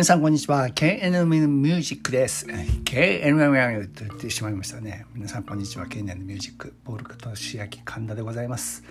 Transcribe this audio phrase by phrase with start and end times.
[0.00, 0.68] 皆さんこんにちは。
[0.68, 5.04] KNM ミュージックです KNM と言ってしまいましたね。
[5.12, 5.84] 皆さんこんにちは。
[5.84, 8.82] KNM ミュージックボルクとしき神田でございます。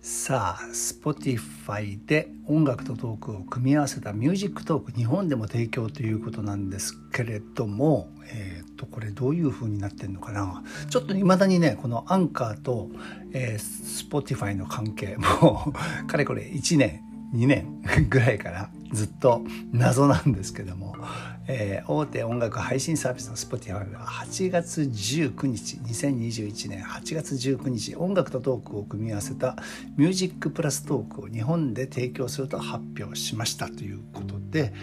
[0.00, 10.64] さあ Spotify で音楽とトークを組み合わせた Music Talk 日本でも提供ということなんですけれどもえっ、ー、とこれどういう風になってんのかな。
[10.90, 12.90] ちょっと未だにねこのアンカーと、
[13.32, 15.72] えー、Spotify の関係も
[16.08, 20.94] かれこれ1年2年 ぐらいからずっと謎なんですけども、
[21.48, 29.56] えー、大手音楽配信サービスの Spotify が8月19日2021年8月19日音楽とトークを組み合わせた
[29.96, 34.74] ミュージックプラストークを日本で提供すると発表しましたということで、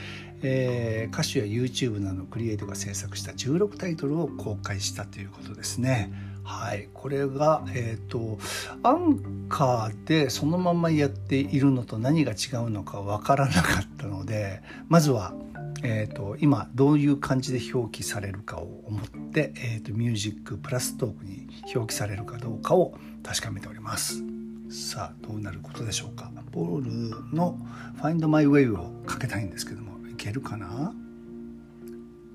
[0.42, 6.12] えー、歌手や YouTube などのクリエイトが制作した16タイトルを公開したということですね。
[6.52, 8.40] はい、これが、えーと、
[8.82, 15.36] アンカーでそのままやっているのと何が違うのか分からなかったのでまずは、
[15.84, 24.24] えーと、今どういう感じで表記されるかを思って、えーと、ミュージックプラストークに表記されるかどうかを確かめております。
[24.72, 26.32] さあどうなることでしょうか。
[26.52, 27.58] ボールの
[28.02, 30.94] 「Find My Way」をかけたいんですけどもいけるかな？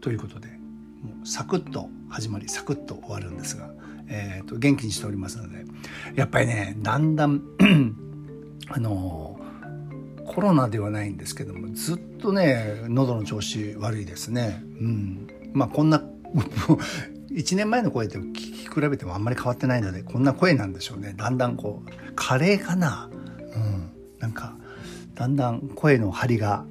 [0.01, 0.49] ということで
[1.03, 3.69] もうサクッと始まりサクッと終わるんですが
[4.09, 5.65] えーと、元気にしておりますので
[6.15, 7.43] やっぱりねだんだん
[8.69, 9.41] あの
[10.27, 14.63] コロナではないんですけどもずっとね喉の調子悪いですね。
[14.63, 16.03] うん、まあこんな
[17.31, 21.15] 1年前の声と聞き比べてもあんまり変わってないのでこんな声なんでしょうね。
[21.17, 24.57] だんだんこうカレーかな、うん、なんか
[25.15, 26.65] だんだん声の張りが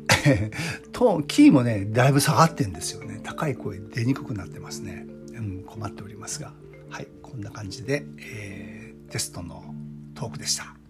[0.91, 3.19] トーンキーもねだいぶ下がってんですよね。
[3.23, 6.53] 高い声出にくくなってますね、うん、困っておりますが
[6.89, 9.73] はいこんな感じで、えー、テストの
[10.15, 10.82] トークでした。